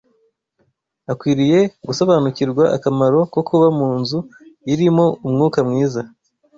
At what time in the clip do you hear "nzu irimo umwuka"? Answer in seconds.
3.99-5.59